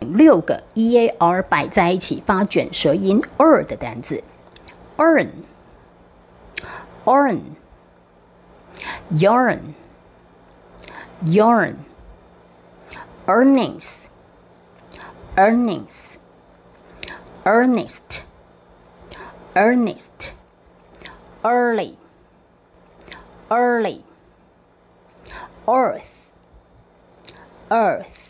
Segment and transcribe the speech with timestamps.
[0.00, 4.22] 六个 e a r 摆在一起发卷舌音 er 的单字
[4.96, 5.28] ，earn。
[7.06, 7.56] Orn,
[9.10, 9.74] yarn,
[11.24, 11.86] yarn,
[13.26, 14.08] earnings,
[15.36, 16.18] earnings,
[17.46, 18.20] earnest,
[19.56, 20.32] earnest,
[21.42, 21.96] early,
[23.50, 24.04] early,
[25.66, 26.30] earth,
[27.70, 28.29] earth,